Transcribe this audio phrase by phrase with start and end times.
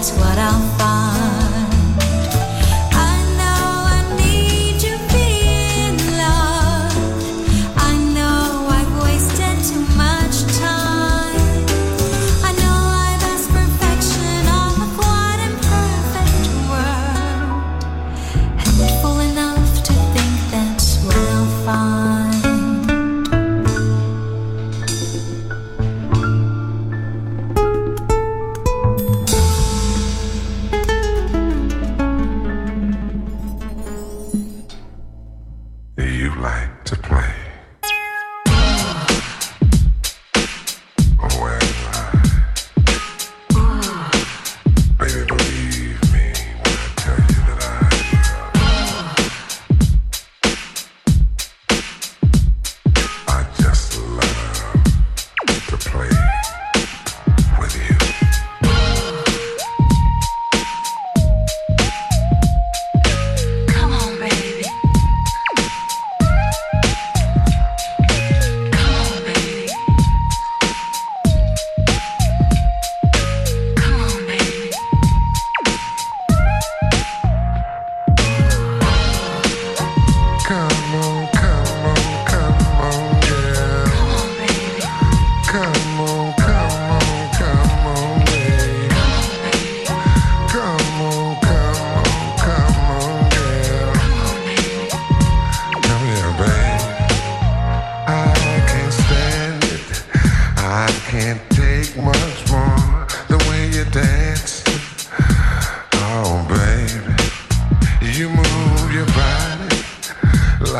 [0.00, 0.89] that's what I'll find.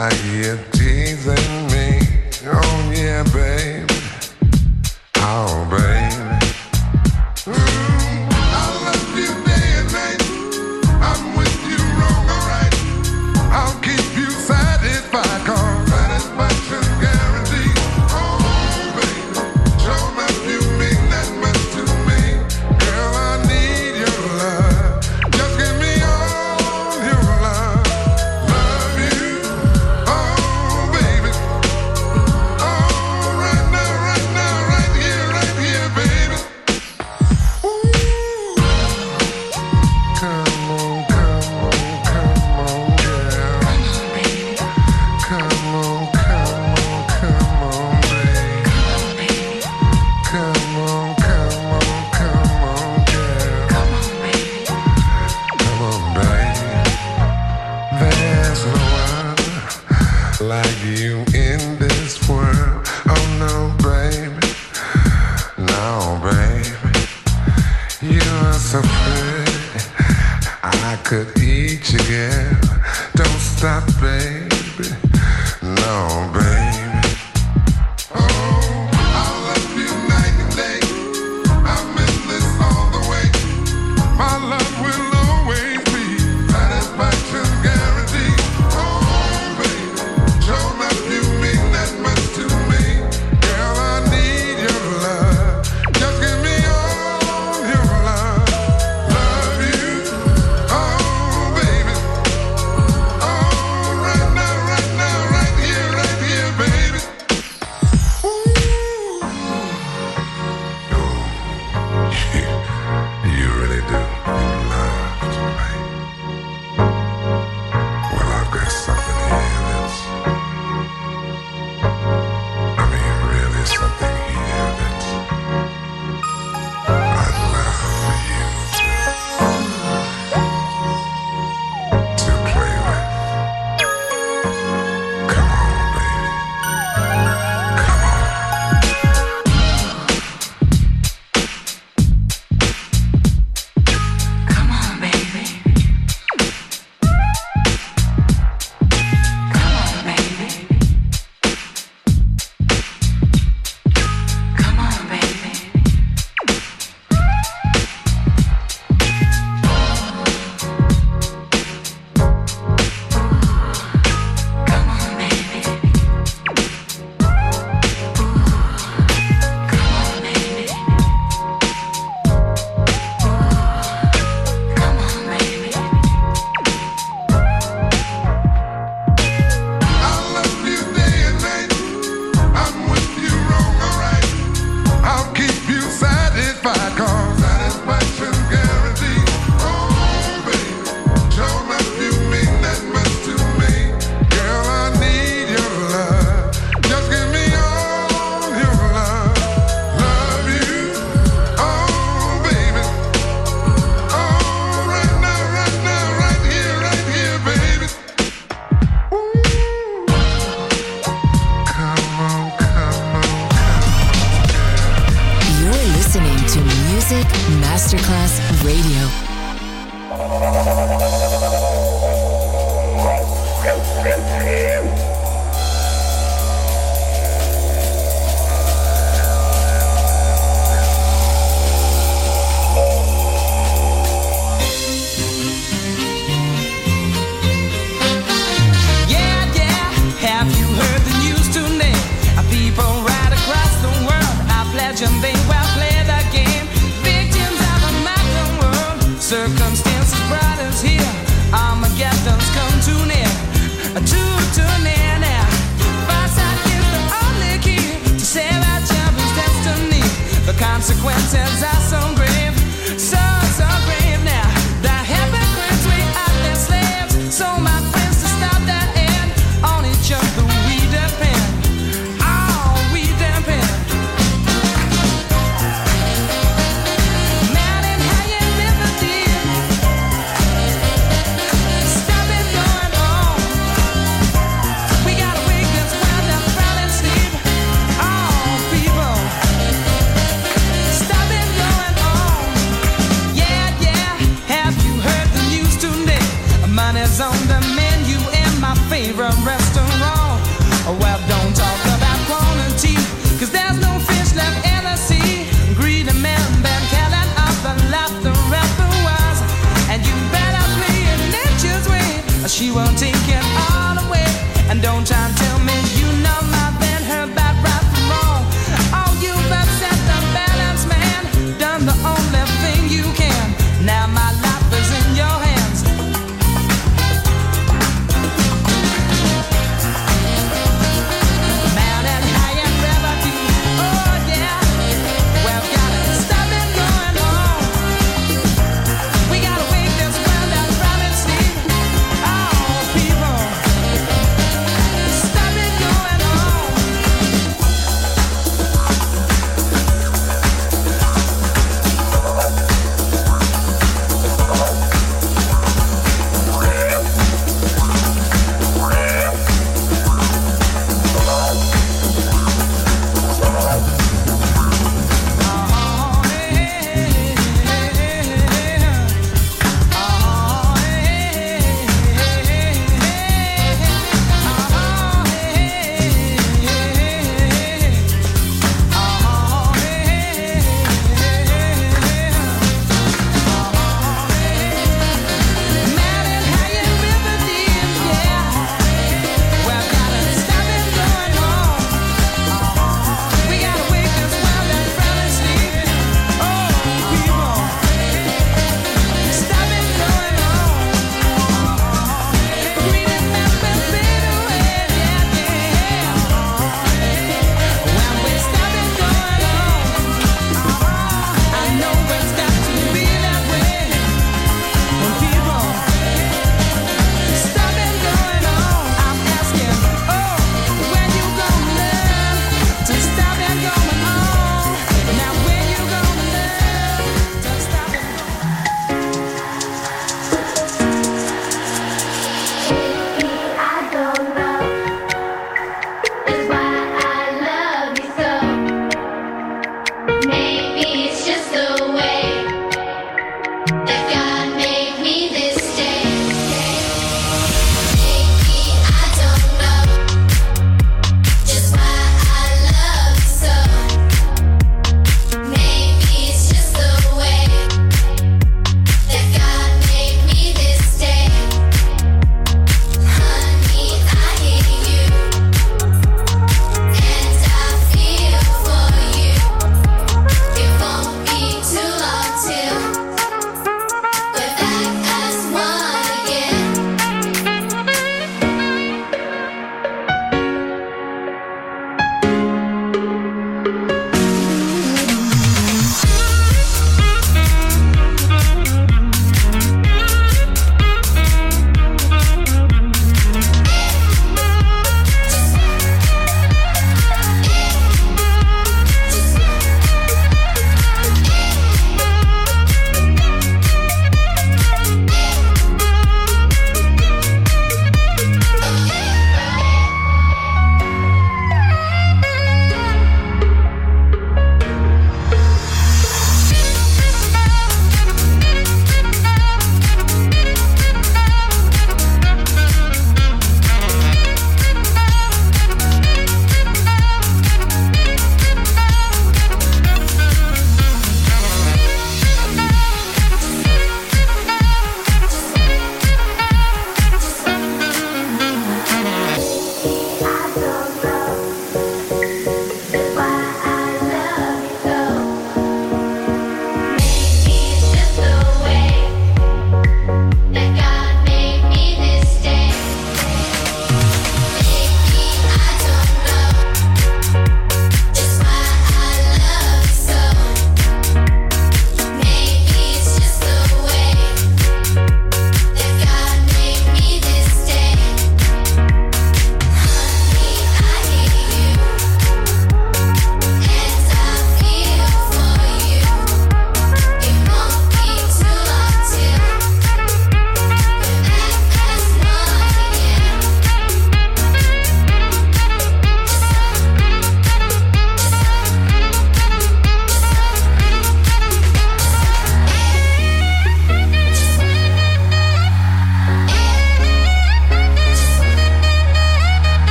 [0.00, 2.00] like you're teasing me.
[2.46, 3.93] Oh yeah, babe.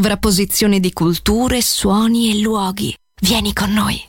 [0.00, 2.94] Sovrapposizione di culture, suoni e luoghi.
[3.20, 4.02] Vieni con noi.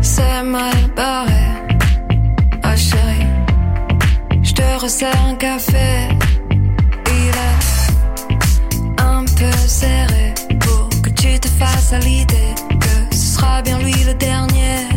[0.00, 1.66] C'est mal barré,
[2.62, 2.74] ah
[5.28, 6.08] un café.
[7.06, 13.60] Il est un peu serré pour que tu te fasses à l'idée que ce sera
[13.60, 14.93] bien lui le dernier.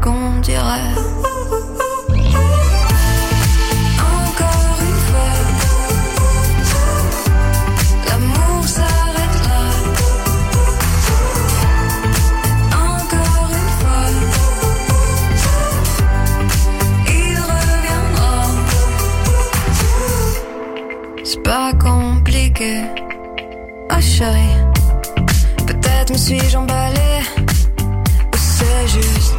[0.00, 0.94] Qu'on dirait
[4.00, 5.34] encore une fois,
[8.06, 9.62] l'amour s'arrêtera.
[12.72, 14.06] Encore une fois,
[17.08, 18.36] il reviendra.
[21.24, 22.72] C'est pas compliqué.
[23.90, 24.58] Oh, chérie,
[25.66, 27.43] peut-être me suis-je emballé
[28.86, 29.34] juste,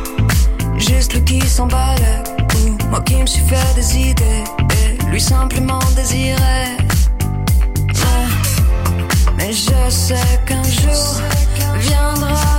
[0.77, 2.23] juste lui qui s'emballe,
[2.55, 4.43] ou moi qui me suis fait des idées,
[4.77, 6.77] et lui simplement désirait.
[7.77, 11.21] Mais- Mais je sais qu'un jour
[11.79, 12.54] viendra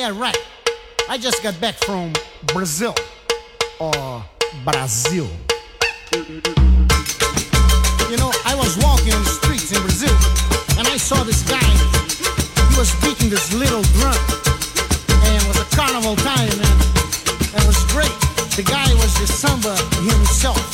[0.00, 0.36] yeah, right.
[1.10, 2.14] I just got back from
[2.54, 2.94] Brazil
[3.78, 4.24] or
[4.64, 5.28] Brazil.
[8.08, 10.16] You know, I was walking on the streets in Brazil
[10.78, 11.60] and I saw this guy.
[11.60, 14.16] He was beating this little drum
[15.20, 18.16] and it was a carnival time and it was great.
[18.56, 20.64] The guy was the samba himself.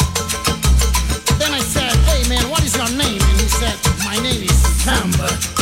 [1.36, 3.20] Then I said, hey man, what is your name?
[3.20, 3.74] And he said,
[4.04, 4.54] my name is
[4.84, 5.55] Samba.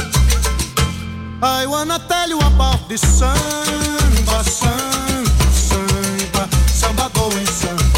[1.47, 7.93] I wanna tell you about this samba, samba, samba, samba going samba.